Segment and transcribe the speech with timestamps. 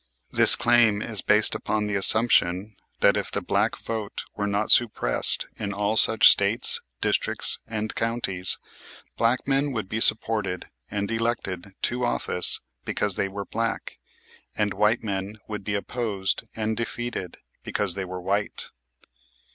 [0.31, 5.45] This claim is based upon the assumption that if the black vote were not suppressed
[5.57, 8.57] in all such States, districts, and counties,
[9.15, 13.99] black men would be supported and elected to office because they were black,
[14.57, 18.71] and white men would be opposed and defeated because they were white.